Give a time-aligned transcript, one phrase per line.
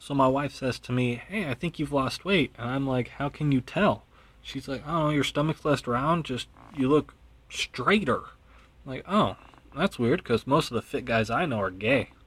[0.00, 2.52] So my wife says to me, Hey, I think you've lost weight.
[2.58, 4.02] And I'm like, How can you tell?
[4.42, 7.14] She's like, "Oh, your stomach's less round, just you look
[7.50, 8.20] straighter.
[8.84, 9.36] I'm like, oh,
[9.76, 12.10] that's weird because most of the fit guys I know are gay.